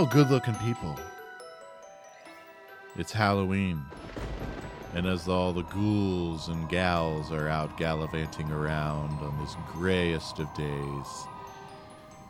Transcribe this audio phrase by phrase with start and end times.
[0.00, 0.98] Well, good looking people.
[2.96, 3.84] It's Halloween.
[4.94, 10.48] And as all the ghouls and gals are out gallivanting around on this grayest of
[10.54, 11.26] days,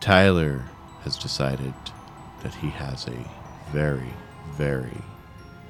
[0.00, 0.64] Tyler
[1.02, 1.72] has decided
[2.42, 3.30] that he has a
[3.70, 4.12] very,
[4.56, 5.00] very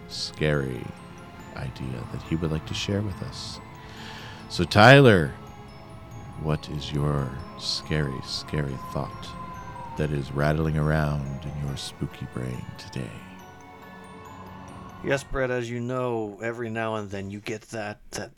[0.08, 0.86] scary
[1.56, 3.60] idea that he would like to share with us.
[4.48, 5.34] So, Tyler,
[6.42, 9.28] what is your scary, scary thought
[10.00, 13.10] that is rattling around in your spooky brain today?
[15.04, 18.30] Yes, Brett, as you know, every now and then you get that that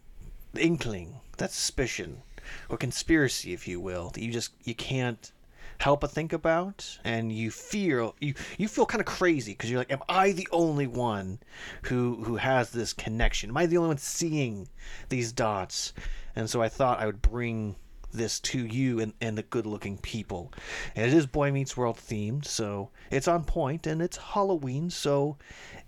[0.59, 2.21] inkling, that suspicion,
[2.69, 5.31] or conspiracy, if you will, that you just you can't
[5.79, 9.79] help but think about, and you feel you you feel kind of crazy because you're
[9.79, 11.39] like, am I the only one
[11.83, 13.51] who who has this connection?
[13.51, 14.69] Am I the only one seeing
[15.11, 15.93] these dots?
[16.35, 17.77] And so I thought I would bring
[18.13, 20.53] this to you and, and the good looking people.
[20.95, 25.37] And it is Boy Meets World themed, so it's on point and it's Halloween, so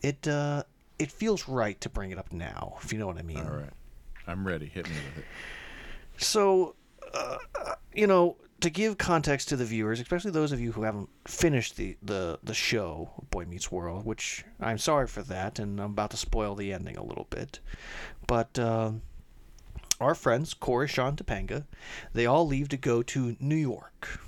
[0.02, 0.64] it uh,
[0.98, 3.38] it feels right to bring it up now, if you know what I mean.
[3.38, 3.70] All right.
[4.26, 4.66] I'm ready.
[4.66, 5.24] Hit me with it.
[6.16, 6.74] So,
[7.12, 7.38] uh,
[7.92, 11.76] you know, to give context to the viewers, especially those of you who haven't finished
[11.76, 16.12] the, the, the show, Boy Meets World, which I'm sorry for that, and I'm about
[16.12, 17.60] to spoil the ending a little bit.
[18.26, 18.92] But uh,
[20.04, 21.64] our friends, Corey, Sean, Topanga,
[22.12, 24.20] they all leave to go to New York,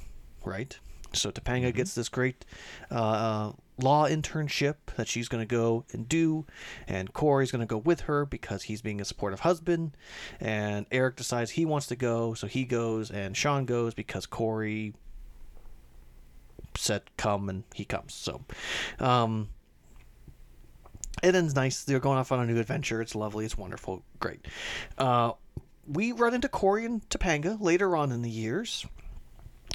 [0.44, 0.78] right?
[1.12, 2.44] So Topanga gets this great
[2.90, 6.46] uh, law internship that she's going to go and do,
[6.88, 9.96] and Corey's going to go with her because he's being a supportive husband,
[10.40, 14.94] and Eric decides he wants to go, so he goes, and Sean goes because Corey
[16.76, 18.14] said come, and he comes.
[18.14, 18.42] So,
[18.98, 19.48] um,
[21.22, 21.84] it ends nice.
[21.84, 23.00] They're going off on a new adventure.
[23.00, 23.44] It's lovely.
[23.44, 24.02] It's wonderful.
[24.20, 24.46] Great.
[24.98, 25.32] Uh,
[25.86, 28.86] we run into Corey and Topanga later on in the years.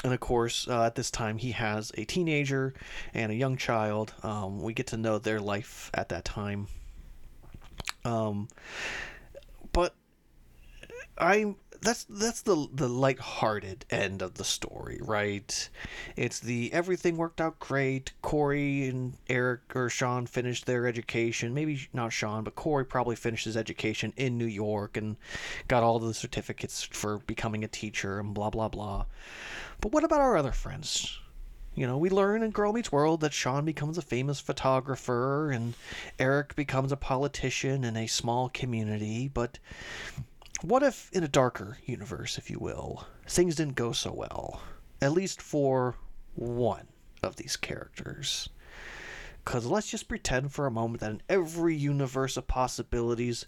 [0.04, 2.74] And of course, uh, at this time, he has a teenager
[3.14, 4.14] and a young child.
[4.24, 6.68] Um, we get to know their life at that time.
[8.04, 8.48] Um,
[9.74, 9.94] but
[11.18, 15.70] I that's that's the the lighthearted end of the story, right?
[16.16, 18.14] It's the everything worked out great.
[18.22, 21.56] Corey and Eric or Sean finished their education.
[21.56, 25.18] Maybe not Sean, but Corey probably finished his education in New York and
[25.68, 29.06] got all the certificates for becoming a teacher and blah blah blah.
[29.82, 31.18] But what about our other friends?
[31.74, 35.74] You know, we learn in Girl Meets World that Sean becomes a famous photographer and
[36.20, 39.58] Eric becomes a politician in a small community, but
[40.62, 44.62] what if in a darker universe, if you will, things didn't go so well?
[45.02, 45.96] At least for
[46.36, 46.88] one
[47.24, 48.50] of these characters.
[49.44, 53.48] Because let's just pretend for a moment that in every universe of possibilities,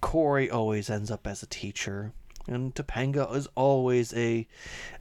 [0.00, 2.12] Corey always ends up as a teacher.
[2.48, 4.46] And Topanga is always a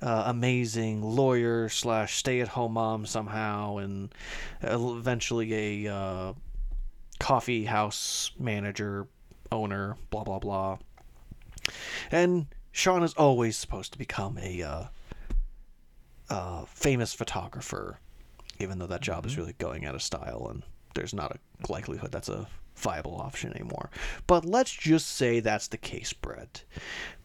[0.02, 4.14] uh, amazing lawyer slash stay at home mom somehow, and
[4.62, 6.34] eventually a uh,
[7.20, 9.08] coffee house manager,
[9.50, 10.78] owner, blah blah blah.
[12.12, 14.84] And Sean is always supposed to become a uh,
[16.30, 18.00] uh, famous photographer,
[18.60, 20.64] even though that job is really going out of style, and
[20.94, 23.90] there's not a likelihood that's a viable option anymore.
[24.28, 26.64] But let's just say that's the case, Brett.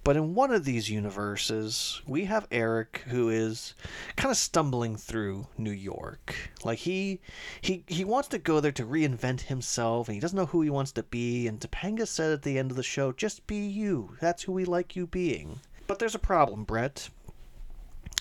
[0.04, 3.74] But in one of these universes, we have Eric who is
[4.16, 6.34] kind of stumbling through New York.
[6.64, 7.20] Like he
[7.60, 10.70] he he wants to go there to reinvent himself and he doesn't know who he
[10.70, 14.16] wants to be and Topanga said at the end of the show, just be you.
[14.20, 15.60] That's who we like you being.
[15.86, 17.08] But there's a problem, Brett.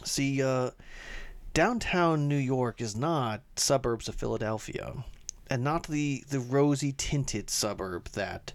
[0.04, 0.72] See, uh
[1.54, 5.04] downtown New York is not suburbs of Philadelphia
[5.52, 8.54] and not the the rosy tinted suburb that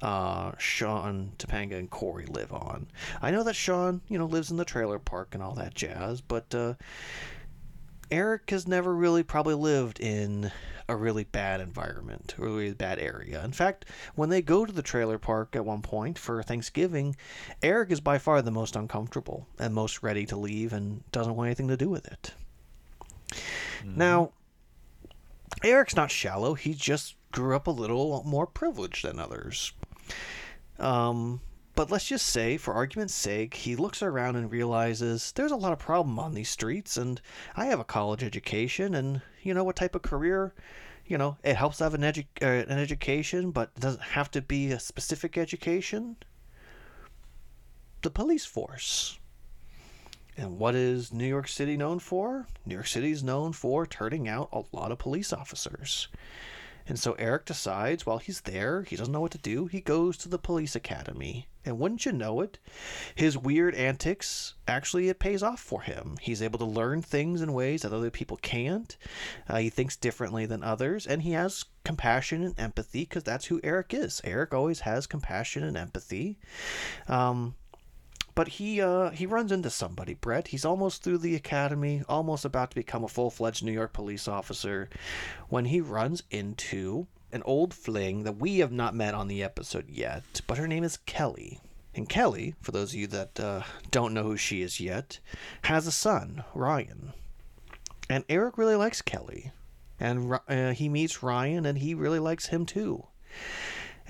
[0.00, 2.86] uh, Sean, Topanga, and Corey live on.
[3.20, 6.22] I know that Sean, you know, lives in the trailer park and all that jazz,
[6.22, 6.74] but uh,
[8.10, 10.50] Eric has never really probably lived in
[10.88, 13.44] a really bad environment, a really bad area.
[13.44, 13.84] In fact,
[14.14, 17.14] when they go to the trailer park at one point for Thanksgiving,
[17.62, 21.48] Eric is by far the most uncomfortable and most ready to leave and doesn't want
[21.48, 22.32] anything to do with it.
[23.82, 23.98] Mm-hmm.
[23.98, 24.32] Now,
[25.62, 26.54] Eric's not shallow.
[26.54, 29.72] He just grew up a little more privileged than others.
[30.78, 31.40] Um,
[31.74, 35.72] but let's just say, for argument's sake, he looks around and realizes there's a lot
[35.72, 37.20] of problem on these streets, and
[37.56, 40.52] I have a college education, and you know what type of career,
[41.06, 44.30] you know, it helps to have an, edu- uh, an education, but it doesn't have
[44.32, 46.16] to be a specific education.
[48.02, 49.19] The police force.
[50.40, 52.46] And what is New York City known for?
[52.64, 56.08] New York City is known for turning out a lot of police officers.
[56.86, 60.16] And so Eric decides while he's there, he doesn't know what to do, he goes
[60.16, 61.46] to the police academy.
[61.62, 62.58] And wouldn't you know it,
[63.14, 66.16] his weird antics actually it pays off for him.
[66.22, 68.96] He's able to learn things in ways that other people can't.
[69.46, 73.60] Uh, he thinks differently than others, and he has compassion and empathy because that's who
[73.62, 74.22] Eric is.
[74.24, 76.38] Eric always has compassion and empathy.
[77.08, 77.56] Um,
[78.40, 80.48] but he uh, he runs into somebody, Brett.
[80.48, 84.26] He's almost through the academy, almost about to become a full fledged New York police
[84.26, 84.88] officer,
[85.50, 89.90] when he runs into an old fling that we have not met on the episode
[89.90, 90.40] yet.
[90.46, 91.60] But her name is Kelly.
[91.94, 95.18] And Kelly, for those of you that uh, don't know who she is yet,
[95.64, 97.12] has a son, Ryan.
[98.08, 99.52] And Eric really likes Kelly.
[99.98, 103.06] And uh, he meets Ryan, and he really likes him too.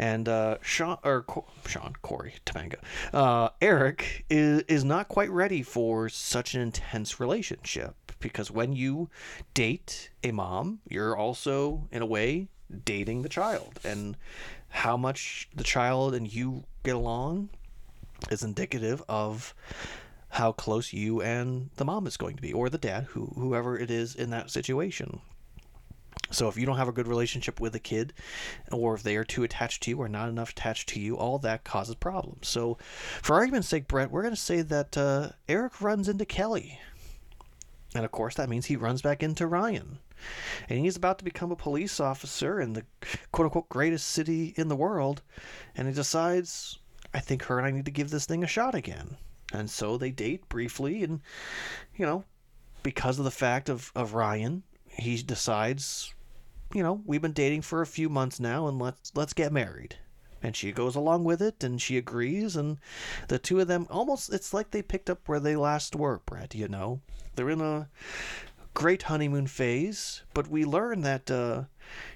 [0.01, 2.77] And uh, Sean or Co- Sean Corey Topanga,
[3.13, 9.11] uh, Eric is is not quite ready for such an intense relationship because when you
[9.53, 12.49] date a mom, you're also in a way
[12.85, 14.17] dating the child, and
[14.71, 17.51] how much the child and you get along
[18.31, 19.55] is indicative of
[20.31, 23.79] how close you and the mom is going to be, or the dad, who whoever
[23.79, 25.21] it is in that situation.
[26.31, 28.13] So if you don't have a good relationship with a kid,
[28.71, 31.39] or if they are too attached to you or not enough attached to you, all
[31.41, 32.47] that causes problems.
[32.49, 32.79] So,
[33.21, 36.79] for argument's sake, Brett, we're going to say that uh, Eric runs into Kelly,
[37.95, 39.99] and of course that means he runs back into Ryan,
[40.69, 42.85] and he's about to become a police officer in the
[43.33, 45.23] quote unquote greatest city in the world,
[45.77, 46.79] and he decides,
[47.13, 49.17] I think her and I need to give this thing a shot again.
[49.53, 51.23] And so they date briefly, and
[51.97, 52.25] you know,
[52.85, 56.15] because of the fact of, of Ryan, he decides
[56.73, 59.97] you know, we've been dating for a few months now and let's let's get married.
[60.43, 62.79] And she goes along with it and she agrees and
[63.29, 66.55] the two of them almost it's like they picked up where they last were, Brett,
[66.55, 67.01] you know.
[67.35, 67.89] They're in a
[68.75, 71.65] great honeymoon phase, but we learn that uh,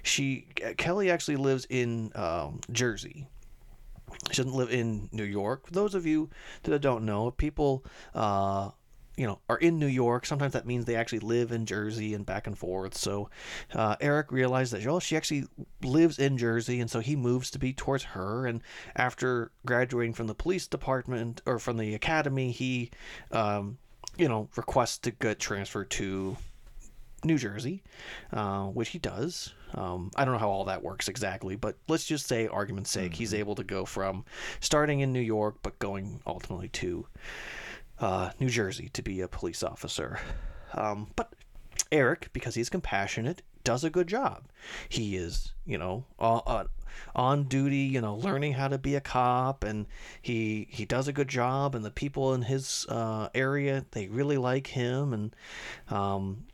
[0.01, 0.47] she
[0.77, 3.27] Kelly actually lives in um, Jersey.
[4.31, 5.67] She doesn't live in New York.
[5.67, 6.29] For those of you
[6.63, 8.71] that don't know, people uh,
[9.17, 10.25] you know, are in New York.
[10.25, 12.97] Sometimes that means they actually live in Jersey and back and forth.
[12.97, 13.29] So
[13.73, 15.45] uh, Eric realized that, oh, she actually
[15.83, 18.45] lives in Jersey, and so he moves to be towards her.
[18.45, 18.61] And
[18.95, 22.91] after graduating from the police department or from the academy, he,
[23.31, 23.77] um,
[24.17, 26.37] you know, requests to get transferred to
[27.23, 27.83] New Jersey,
[28.31, 29.53] uh, which he does.
[29.73, 33.11] Um, I don't know how all that works exactly, but let's just say, argument's sake,
[33.11, 33.17] mm-hmm.
[33.17, 34.25] he's able to go from
[34.59, 37.07] starting in New York but going ultimately to
[37.99, 40.19] uh, New Jersey to be a police officer.
[40.73, 41.33] Um, but
[41.91, 44.43] Eric, because he's compassionate, does a good job.
[44.89, 46.67] He is, you know, on,
[47.15, 49.85] on duty, you know, learning how to be a cop, and
[50.21, 51.75] he he does a good job.
[51.75, 55.35] And the people in his uh, area they really like him, and
[55.89, 56.45] um,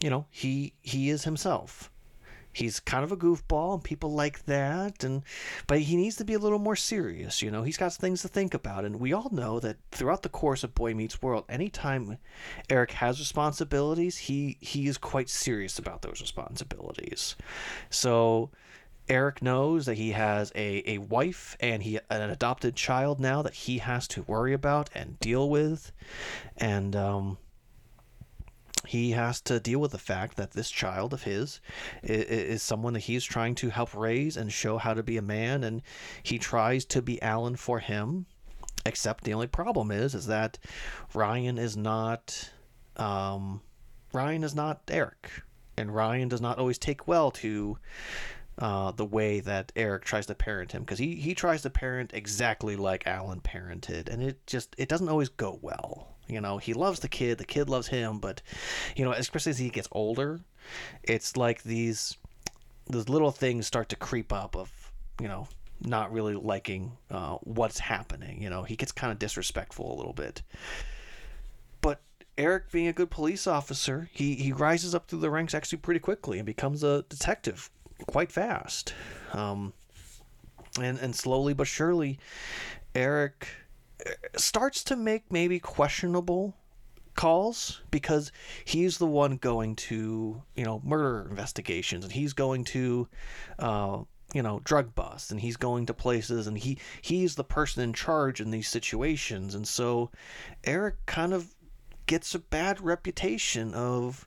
[0.00, 1.89] you know, he he is himself
[2.52, 5.22] he's kind of a goofball and people like that and
[5.66, 7.62] but he needs to be a little more serious you know?
[7.62, 10.74] He's got things to think about and we all know that throughout the course of
[10.74, 12.18] boy meets world anytime
[12.68, 17.36] eric has responsibilities he he is quite serious about those responsibilities.
[17.90, 18.50] So
[19.08, 23.54] Eric knows that he has a, a wife and he an adopted child now that
[23.54, 25.90] he has to worry about and deal with,
[26.56, 27.36] and um,
[28.86, 31.60] he has to deal with the fact that this child of his
[32.02, 35.22] is, is, someone that he's trying to help raise and show how to be a
[35.22, 35.82] man and
[36.22, 38.26] he tries to be Alan for him
[38.86, 40.58] except the only problem is is that
[41.14, 42.50] Ryan is not
[42.96, 43.60] um,
[44.12, 45.30] Ryan is not Eric
[45.76, 47.78] and Ryan does not always take well to
[48.58, 52.12] uh, the way that Eric tries to parent him because he, he tries to parent
[52.12, 56.74] exactly like Alan parented and it just it doesn't always go well you know, he
[56.74, 58.42] loves the kid, the kid loves him, but
[58.96, 60.40] you know, especially as he gets older,
[61.02, 62.16] it's like these
[62.88, 65.46] these little things start to creep up of, you know,
[65.80, 68.42] not really liking uh, what's happening.
[68.42, 70.42] You know, he gets kind of disrespectful a little bit.
[71.80, 72.00] But
[72.36, 76.00] Eric, being a good police officer, he, he rises up through the ranks actually pretty
[76.00, 77.70] quickly and becomes a detective
[78.06, 78.94] quite fast.
[79.32, 79.72] Um,
[80.80, 82.18] and, and slowly but surely,
[82.94, 83.48] Eric
[84.36, 86.54] starts to make maybe questionable
[87.14, 88.32] calls because
[88.64, 93.08] he's the one going to you know murder investigations and he's going to
[93.58, 93.98] uh,
[94.32, 97.92] you know drug busts and he's going to places and he he's the person in
[97.92, 99.54] charge in these situations.
[99.54, 100.10] And so
[100.64, 101.54] Eric kind of
[102.06, 104.26] gets a bad reputation of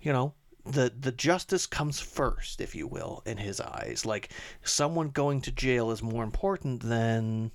[0.00, 4.04] you know the the justice comes first if you will in his eyes.
[4.04, 4.30] Like
[4.62, 7.50] someone going to jail is more important than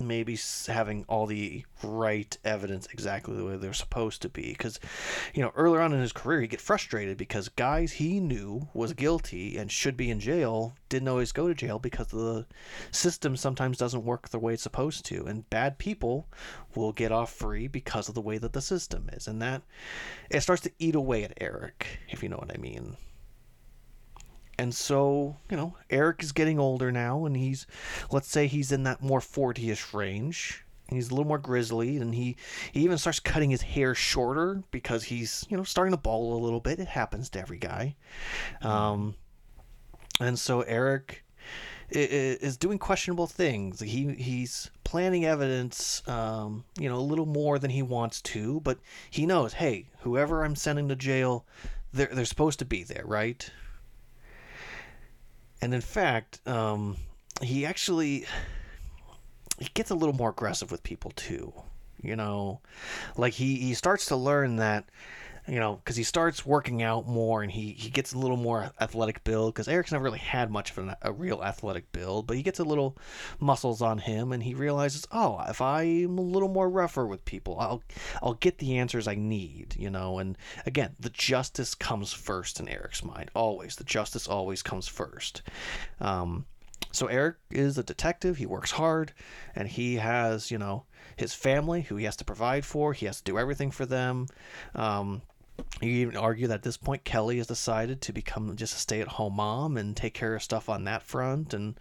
[0.00, 4.52] maybe having all the right evidence exactly the way they're supposed to be.
[4.52, 4.80] Because,
[5.34, 8.92] you know, earlier on in his career, he'd get frustrated because guys he knew was
[8.92, 12.46] guilty and should be in jail didn't always go to jail because the
[12.90, 15.24] system sometimes doesn't work the way it's supposed to.
[15.24, 16.28] And bad people
[16.74, 19.26] will get off free because of the way that the system is.
[19.28, 19.62] And that,
[20.30, 22.96] it starts to eat away at Eric, if you know what I mean.
[24.60, 27.66] And so, you know, Eric is getting older now, and he's,
[28.10, 30.66] let's say he's in that more 40 ish range.
[30.90, 32.36] He's a little more grizzly, and he,
[32.70, 36.44] he even starts cutting his hair shorter because he's, you know, starting to bald a
[36.44, 36.78] little bit.
[36.78, 37.96] It happens to every guy.
[38.60, 39.14] Um,
[40.20, 41.24] and so Eric
[41.88, 43.80] is doing questionable things.
[43.80, 48.78] He he's planning evidence, um, you know, a little more than he wants to, but
[49.08, 51.46] he knows, hey, whoever I'm sending to jail,
[51.94, 53.50] they're they're supposed to be there, right?
[55.62, 56.96] And in fact, um,
[57.42, 58.26] he actually
[59.58, 61.52] he gets a little more aggressive with people too.
[62.02, 62.60] You know,
[63.16, 64.86] like he he starts to learn that
[65.50, 68.70] you know, because he starts working out more and he, he gets a little more
[68.80, 69.52] athletic build.
[69.52, 72.60] Because Eric's never really had much of an, a real athletic build, but he gets
[72.60, 72.96] a little
[73.40, 77.58] muscles on him, and he realizes, oh, if I'm a little more rougher with people,
[77.58, 77.82] I'll
[78.22, 79.74] I'll get the answers I need.
[79.76, 83.32] You know, and again, the justice comes first in Eric's mind.
[83.34, 85.42] Always, the justice always comes first.
[86.00, 86.46] Um,
[86.92, 88.36] so Eric is a detective.
[88.36, 89.12] He works hard,
[89.56, 90.84] and he has, you know,
[91.16, 92.92] his family who he has to provide for.
[92.92, 94.26] He has to do everything for them.
[94.76, 95.22] Um,
[95.80, 99.36] you even argue that at this point Kelly has decided to become just a stay-at-home
[99.36, 101.74] mom and take care of stuff on that front, and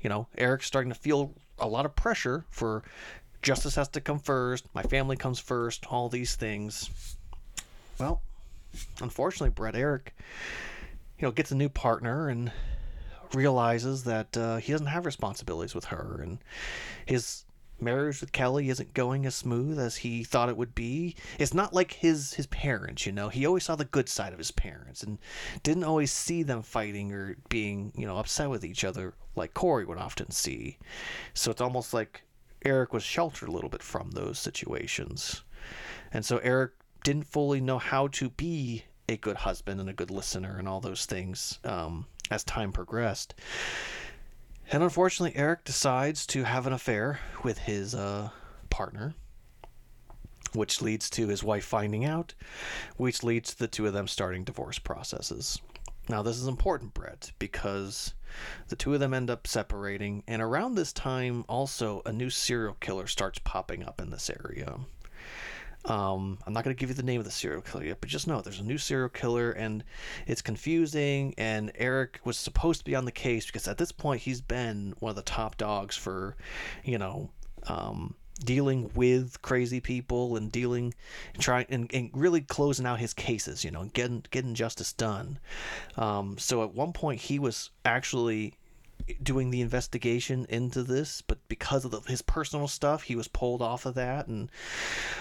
[0.00, 2.82] you know Eric's starting to feel a lot of pressure for
[3.42, 4.66] justice has to come first.
[4.74, 5.86] My family comes first.
[5.90, 6.90] All these things.
[7.98, 8.20] Well,
[9.00, 10.14] unfortunately, Brett Eric,
[11.18, 12.52] you know, gets a new partner and
[13.34, 16.38] realizes that uh, he doesn't have responsibilities with her, and
[17.06, 17.44] his
[17.82, 21.16] marriage with Kelly isn't going as smooth as he thought it would be.
[21.38, 23.28] It's not like his his parents, you know.
[23.28, 25.18] He always saw the good side of his parents and
[25.62, 29.84] didn't always see them fighting or being, you know, upset with each other like Corey
[29.84, 30.78] would often see.
[31.34, 32.22] So it's almost like
[32.64, 35.42] Eric was sheltered a little bit from those situations.
[36.12, 36.72] And so Eric
[37.04, 40.80] didn't fully know how to be a good husband and a good listener and all
[40.80, 43.34] those things um, as time progressed.
[44.72, 48.30] And unfortunately, Eric decides to have an affair with his uh,
[48.70, 49.14] partner,
[50.52, 52.34] which leads to his wife finding out,
[52.96, 55.60] which leads to the two of them starting divorce processes.
[56.08, 58.14] Now, this is important, Brett, because
[58.68, 62.74] the two of them end up separating, and around this time, also, a new serial
[62.74, 64.78] killer starts popping up in this area.
[65.86, 68.10] Um, I'm not going to give you the name of the serial killer yet, but
[68.10, 69.82] just know there's a new serial killer, and
[70.26, 71.34] it's confusing.
[71.38, 74.94] And Eric was supposed to be on the case because at this point he's been
[74.98, 76.36] one of the top dogs for,
[76.84, 77.30] you know,
[77.66, 80.94] um, dealing with crazy people and dealing,
[81.38, 85.38] trying and, and really closing out his cases, you know, and getting getting justice done.
[85.96, 88.54] Um, so at one point he was actually
[89.22, 93.62] doing the investigation into this, but because of the, his personal stuff, he was pulled
[93.62, 94.50] off of that, and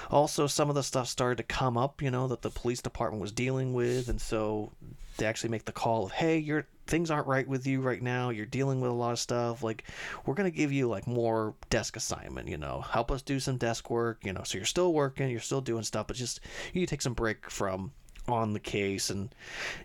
[0.10, 3.22] also some of the stuff started to come up, you know, that the police department
[3.22, 4.72] was dealing with, and so
[5.18, 8.30] they actually make the call of, hey, your things aren't right with you right now.
[8.30, 9.62] You're dealing with a lot of stuff.
[9.62, 9.84] Like,
[10.26, 13.90] we're gonna give you like more desk assignment, you know, help us do some desk
[13.90, 14.44] work, you know.
[14.44, 16.40] So you're still working, you're still doing stuff, but just
[16.74, 17.92] you take some break from
[18.28, 19.34] on the case, and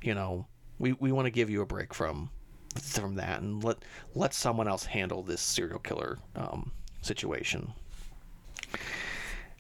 [0.03, 0.47] you know,
[0.79, 2.31] we we want to give you a break from
[2.79, 3.79] from that and let
[4.15, 7.73] let someone else handle this serial killer um, situation.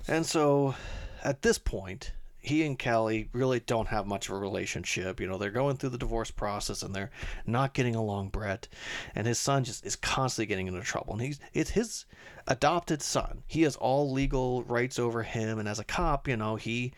[0.06, 0.75] And so,
[1.23, 2.12] at this point,
[2.44, 5.18] he and Kelly really don't have much of a relationship.
[5.18, 7.11] You know, they're going through the divorce process and they're
[7.47, 8.28] not getting along.
[8.28, 8.68] Brett
[9.14, 11.14] and his son just is constantly getting into trouble.
[11.14, 12.04] And he's it's his
[12.47, 13.42] adopted son.
[13.47, 15.59] He has all legal rights over him.
[15.59, 16.92] And as a cop, you know, he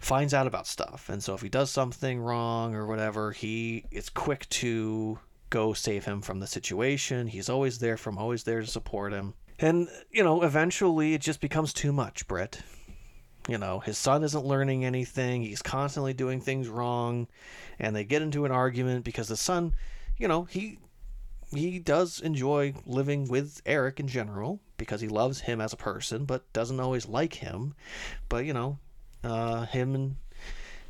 [0.00, 1.10] finds out about stuff.
[1.10, 5.18] And so if he does something wrong or whatever, he is quick to
[5.50, 7.26] go save him from the situation.
[7.26, 9.34] He's always there from always there to support him.
[9.58, 12.60] And you know, eventually it just becomes too much, Brett.
[13.48, 15.42] You know, his son isn't learning anything.
[15.42, 17.28] He's constantly doing things wrong,
[17.78, 19.74] and they get into an argument because the son,
[20.18, 20.78] you know, he
[21.54, 26.24] he does enjoy living with Eric in general because he loves him as a person,
[26.24, 27.74] but doesn't always like him.
[28.28, 28.78] But you know,
[29.22, 30.16] uh, him and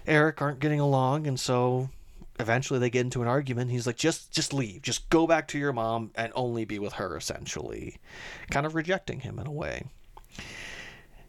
[0.06, 1.90] Eric aren't getting along, and so
[2.38, 3.70] eventually they get into an argument.
[3.70, 4.82] He's like, "Just, just leave.
[4.82, 7.98] Just go back to your mom and only be with her." Essentially,
[8.50, 9.84] kind of rejecting him in a way.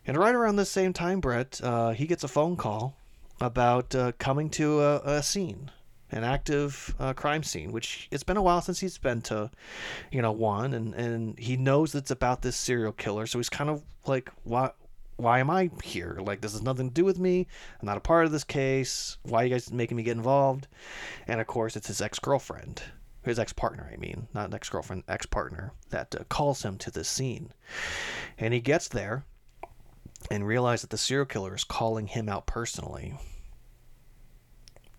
[0.05, 2.95] And right around the same time, Brett, uh, he gets a phone call
[3.41, 5.71] about uh, coming to a, a scene
[6.11, 9.51] an active uh, crime scene, which it's been a while since he's been to,
[10.11, 13.69] you know, one, and and he knows it's about this serial killer, so he's kind
[13.69, 14.71] of like, why,
[15.17, 16.17] why am I here?
[16.21, 17.47] Like, this has nothing to do with me.
[17.79, 19.17] I'm not a part of this case.
[19.23, 20.67] Why are you guys making me get involved?
[21.27, 22.83] And of course, it's his ex girlfriend,
[23.23, 26.91] his ex partner, I mean, not ex girlfriend, ex partner, that uh, calls him to
[26.91, 27.51] this scene.
[28.37, 29.25] And he gets there
[30.31, 33.15] and realizes that the serial killer is calling him out personally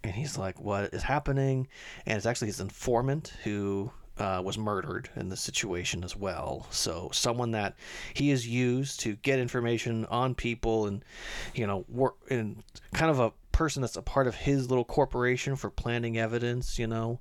[0.04, 1.68] and he's like, "What is happening?"
[2.06, 6.66] And it's actually his informant who uh, was murdered in the situation as well.
[6.70, 7.75] So someone that
[8.14, 11.04] he has used to get information on people, and
[11.54, 15.56] you know, work and kind of a person that's a part of his little corporation
[15.56, 16.78] for planting evidence.
[16.78, 17.20] You know,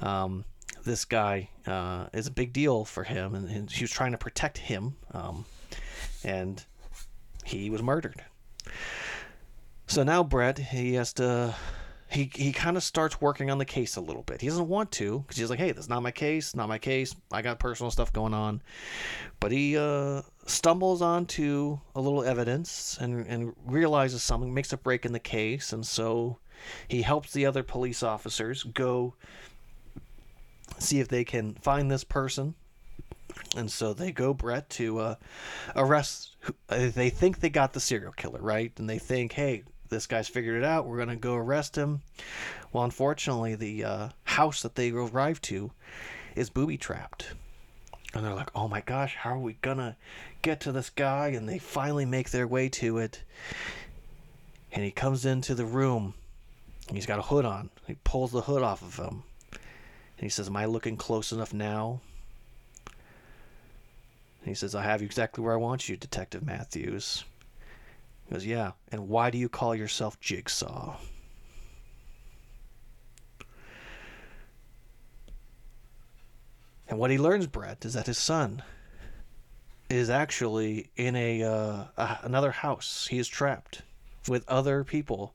[0.00, 0.44] um,
[0.84, 4.18] this guy uh, is a big deal for him, and, and he was trying to
[4.18, 5.44] protect him, um,
[6.24, 6.64] and
[7.44, 8.24] he was murdered.
[9.86, 11.54] So now Brett, he has to
[12.10, 14.40] he he kind of starts working on the case a little bit.
[14.40, 16.56] He doesn't want to because he's like, "Hey, that's not my case.
[16.56, 17.14] Not my case.
[17.30, 18.62] I got personal stuff going on."
[19.40, 25.04] But he uh, stumbles onto a little evidence and and realizes something, makes a break
[25.04, 26.38] in the case, and so
[26.88, 29.14] he helps the other police officers go
[30.78, 32.54] see if they can find this person.
[33.56, 35.14] And so they go, Brett, to uh,
[35.76, 36.36] arrest.
[36.68, 38.72] They think they got the serial killer, right?
[38.78, 40.86] And they think, hey, this guy's figured it out.
[40.86, 42.02] We're going to go arrest him.
[42.72, 45.70] Well, unfortunately, the uh, house that they arrive to
[46.34, 47.32] is booby trapped.
[48.14, 49.96] And they're like, oh my gosh, how are we going to
[50.42, 51.28] get to this guy?
[51.28, 53.22] And they finally make their way to it.
[54.72, 56.14] And he comes into the room.
[56.90, 57.70] he's got a hood on.
[57.86, 59.22] He pulls the hood off of him.
[59.52, 62.00] And he says, Am I looking close enough now?
[62.86, 67.24] And he says, I have you exactly where I want you, Detective Matthews.
[68.28, 68.72] He goes, Yeah.
[68.92, 70.96] And why do you call yourself Jigsaw?
[76.88, 78.62] And what he learns, Brett, is that his son
[79.90, 81.84] is actually in a uh,
[82.22, 83.06] another house.
[83.10, 83.82] He is trapped
[84.26, 85.34] with other people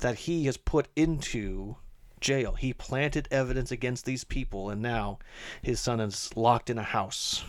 [0.00, 1.76] that he has put into
[2.20, 2.54] jail.
[2.54, 5.18] He planted evidence against these people, and now
[5.62, 7.44] his son is locked in a house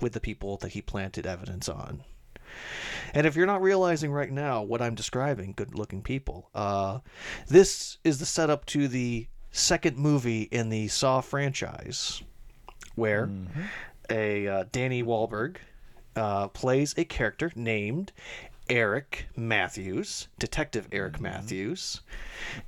[0.00, 2.02] with the people that he planted evidence on.
[3.14, 6.98] And if you're not realizing right now what I'm describing, good looking people, uh,
[7.46, 12.22] this is the setup to the second movie in the Saw franchise,
[12.96, 13.62] where mm-hmm.
[14.10, 15.58] a uh, Danny Wahlberg
[16.16, 18.10] uh, plays a character named
[18.68, 21.22] Eric Matthews, Detective Eric mm-hmm.
[21.22, 22.00] Matthews,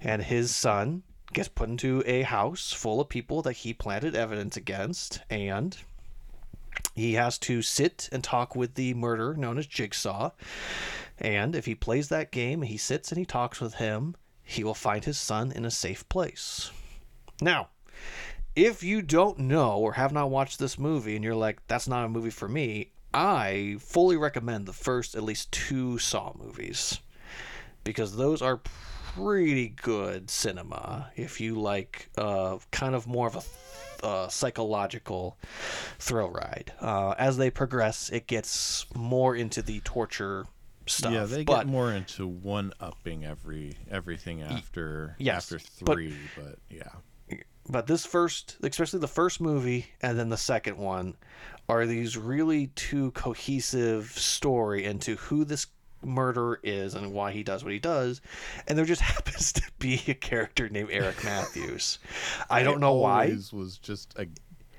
[0.01, 4.57] and his son gets put into a house full of people that he planted evidence
[4.57, 5.77] against, and
[6.95, 10.31] he has to sit and talk with the murderer known as Jigsaw.
[11.19, 14.75] And if he plays that game, he sits and he talks with him, he will
[14.75, 16.71] find his son in a safe place.
[17.41, 17.69] Now,
[18.55, 22.05] if you don't know or have not watched this movie and you're like, that's not
[22.05, 27.01] a movie for me, I fully recommend the first at least two Saw movies
[27.85, 28.61] because those are
[29.15, 33.43] pretty good cinema if you like uh, kind of more of a
[34.03, 35.39] uh, psychological
[35.99, 36.73] thrill ride.
[36.81, 40.47] Uh, as they progress, it gets more into the torture
[40.87, 41.13] stuff.
[41.13, 46.45] Yeah, they but, get more into one upping every everything after yes, after three, but,
[46.45, 47.39] but yeah.
[47.69, 51.17] But this first, especially the first movie and then the second one,
[51.69, 55.67] are these really two cohesive story into who this
[56.07, 58.21] murderer is and why he does what he does.
[58.67, 61.99] And there just happens to be a character named Eric Matthews.
[62.49, 63.37] I don't know why.
[63.53, 64.27] Was just a,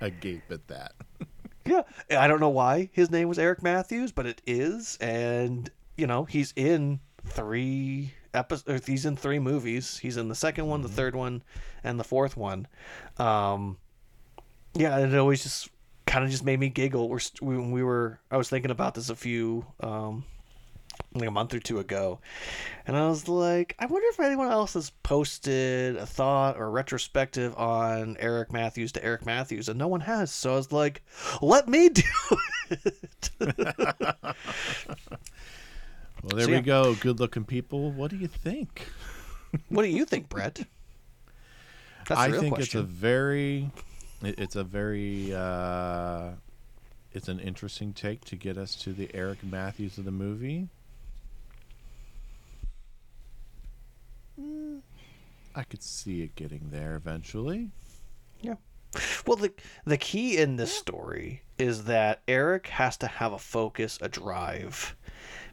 [0.02, 0.94] a gape at that.
[1.66, 6.08] yeah, I don't know why his name was Eric Matthews, but it is, and you
[6.08, 8.86] know he's in three episodes.
[8.86, 9.98] He's in three movies.
[9.98, 10.96] He's in the second one, the mm-hmm.
[10.96, 11.44] third one,
[11.84, 12.68] and the fourth one.
[13.18, 13.78] Um,
[14.74, 15.70] yeah, it always just
[16.06, 17.10] kind of just made me giggle.
[17.10, 20.24] We're when we were, I was thinking about this a few um,
[21.20, 22.20] like a month or two ago,
[22.86, 26.70] and I was like, I wonder if anyone else has posted a thought or a
[26.70, 30.32] retrospective on Eric Matthews to Eric Matthews, and no one has.
[30.32, 31.02] So I was like,
[31.42, 32.04] let me do
[32.70, 33.30] it.
[33.40, 34.36] well,
[36.36, 36.96] there so, we go.
[36.96, 37.92] Good looking people.
[37.92, 38.88] What do you think?
[39.70, 40.66] what do you think, Brett?
[42.10, 42.62] I think question.
[42.62, 43.70] it's a very,
[44.22, 45.34] it's a very.
[45.34, 46.32] Uh,
[47.14, 50.70] it's an interesting take to get us to the Eric Matthews of the movie.
[55.58, 57.72] I could see it getting there eventually.
[58.42, 58.56] Yeah.
[59.26, 59.52] Well, the
[59.86, 64.96] the key in this story is that Eric has to have a focus, a drive,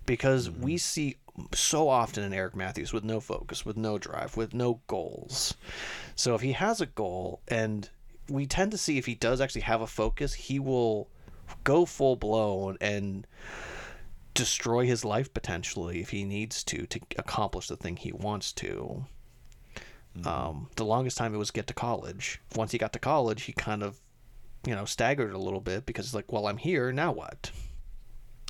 [0.05, 0.63] because mm-hmm.
[0.63, 1.17] we see
[1.55, 5.55] so often in Eric Matthews with no focus, with no drive, with no goals.
[6.15, 7.89] So if he has a goal, and
[8.29, 11.09] we tend to see if he does actually have a focus, he will
[11.65, 13.27] go full blown and
[14.35, 19.07] destroy his life potentially if he needs to to accomplish the thing he wants to.
[20.25, 22.41] Um, the longest time it was get to college.
[22.55, 23.99] Once he got to college, he kind of,
[24.67, 27.13] you know, staggered a little bit because like, well, I'm here now.
[27.13, 27.51] What?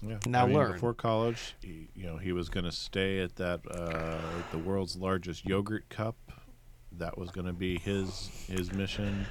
[0.03, 0.19] Yeah.
[0.27, 0.73] Now I mean, learn.
[0.73, 4.19] Before college, he, you know, he was going to stay at that uh,
[4.53, 6.17] the world's largest yogurt cup.
[6.93, 9.27] That was going to be his his mission.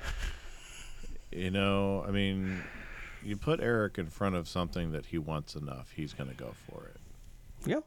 [1.32, 2.62] You know, I mean,
[3.24, 6.54] you put Eric in front of something that he wants enough, he's going to go
[6.70, 6.98] for it.
[7.66, 7.80] Yeah.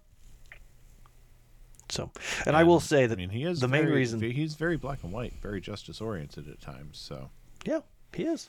[1.88, 2.10] So,
[2.44, 4.76] and I will say that I mean, he is the main very- reason he's very
[4.76, 6.98] black and white, very justice oriented at times.
[6.98, 7.30] So
[7.64, 7.80] Yeah,
[8.12, 8.48] he is.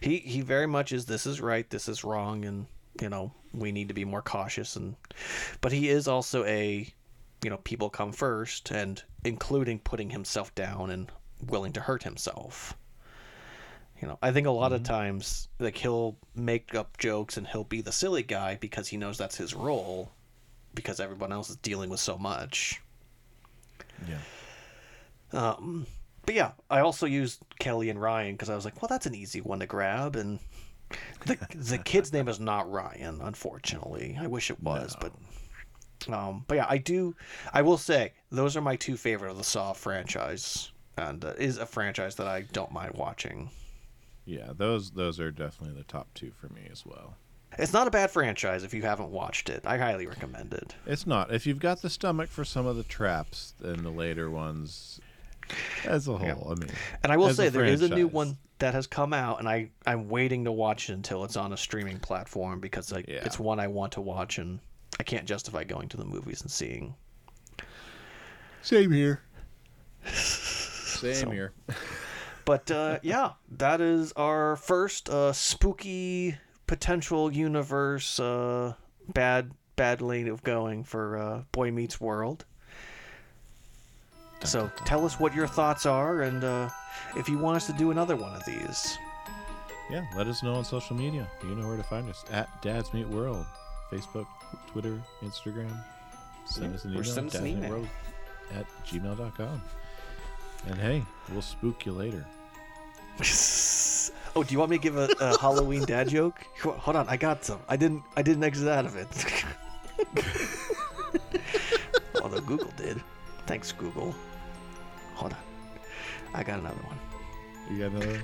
[0.00, 1.06] He he very much is.
[1.06, 1.68] This is right.
[1.68, 2.66] This is wrong, and
[3.00, 4.76] you know we need to be more cautious.
[4.76, 4.96] And
[5.60, 6.86] but he is also a,
[7.42, 11.10] you know, people come first, and including putting himself down and
[11.46, 12.76] willing to hurt himself.
[14.00, 14.92] You know, I think a lot of mm-hmm.
[14.92, 19.18] times like he'll make up jokes and he'll be the silly guy because he knows
[19.18, 20.12] that's his role,
[20.78, 22.80] because everyone else is dealing with so much.
[24.06, 24.18] yeah,
[25.32, 25.86] Um,
[26.24, 29.14] but yeah, I also used Kelly and Ryan because I was like, well, that's an
[29.16, 30.38] easy one to grab, and
[31.26, 34.16] the the kid's name is not Ryan, unfortunately.
[34.20, 35.12] I wish it was, but
[36.12, 37.16] um, but yeah, I do.
[37.52, 41.58] I will say those are my two favorite of the Saw franchise, and uh, is
[41.58, 43.50] a franchise that I don't mind watching.
[44.24, 47.16] yeah, those those are definitely the top two for me as well.
[47.58, 49.62] It's not a bad franchise if you haven't watched it.
[49.66, 50.74] I highly recommend it.
[50.86, 51.32] It's not.
[51.34, 55.00] If you've got the stomach for some of the traps in the later ones,
[55.84, 56.70] as a whole, I mean,
[57.02, 59.70] And I will say there is a new one that has come out, and I
[59.86, 63.22] I'm waiting to watch it until it's on a streaming platform because like Yeah.
[63.24, 64.60] it's one I want to watch, and
[65.00, 66.94] I can't justify going to the movies and seeing.
[68.62, 69.22] Same here.
[70.12, 71.52] Same So- here.
[72.44, 76.36] But uh, yeah, that is our first uh, spooky
[76.68, 78.74] potential universe uh,
[79.12, 82.44] bad bad lane of going for uh, Boy Meets World.
[84.44, 86.68] So tell us what your thoughts are, and uh,
[87.16, 88.96] if you want us to do another one of these.
[89.90, 91.26] Yeah, let us know on social media.
[91.42, 93.44] You know where to find us at Dads Meet World,
[93.90, 94.26] Facebook,
[94.70, 95.72] Twitter, Instagram.
[96.46, 97.04] Send Yeah, us an email.
[97.04, 97.70] send us an email.
[97.82, 97.88] dadsmeetworld
[98.56, 99.62] at gmail.com.
[100.66, 101.02] And hey,
[101.32, 102.24] we'll spook you later.
[104.36, 106.40] oh, do you want me to give a, a Halloween dad joke?
[106.62, 107.60] Hold on, I got some.
[107.68, 108.02] I didn't.
[108.16, 109.08] I didn't exit out of it.
[112.22, 113.02] Although Google did.
[113.46, 114.14] Thanks, Google.
[115.14, 115.38] Hold on,
[116.34, 116.98] I got another one.
[117.70, 118.22] You got another?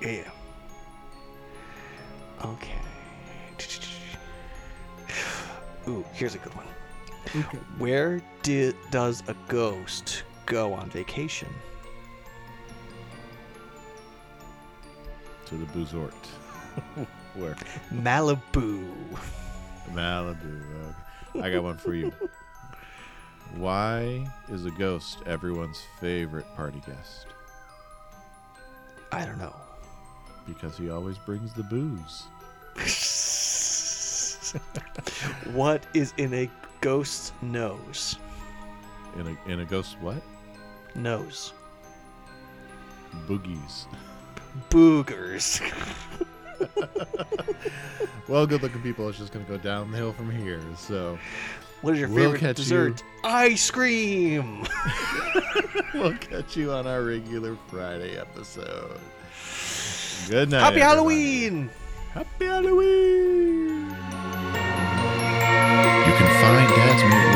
[0.00, 0.10] Yeah.
[0.10, 0.30] yeah.
[2.44, 2.78] Okay.
[5.88, 6.66] Ooh, here's a good one.
[7.78, 11.48] Where did does a ghost go on vacation?
[15.48, 16.12] To the Boozort.
[17.34, 17.56] Where?
[17.90, 18.86] Malibu.
[19.92, 20.94] Malibu.
[21.34, 21.42] Okay.
[21.42, 22.12] I got one for you.
[23.56, 27.28] Why is a ghost everyone's favorite party guest?
[29.10, 29.56] I don't know.
[30.46, 32.24] Because he always brings the booze.
[35.52, 36.50] what is in a
[36.82, 38.18] ghost's nose?
[39.16, 40.22] In a in a ghost what?
[40.94, 41.54] Nose.
[43.26, 43.86] Boogies.
[44.70, 45.60] Boogers.
[48.28, 50.60] Well, good looking people, it's just gonna go downhill from here.
[50.76, 51.18] So
[51.80, 53.02] What is your We'll favorite dessert?
[53.24, 54.66] Ice cream.
[55.94, 59.00] we'll catch you on our regular Friday episode.
[60.28, 60.60] Good night.
[60.60, 60.80] Happy everybody.
[60.80, 61.70] Halloween.
[62.12, 63.88] Happy Halloween.
[66.04, 67.27] You can find Dad's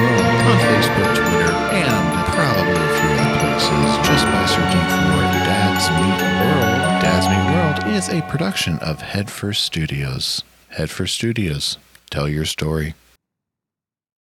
[7.93, 10.43] is a production of Headfirst Studios.
[10.71, 11.77] Headfirst Studios.
[12.09, 12.95] Tell your story.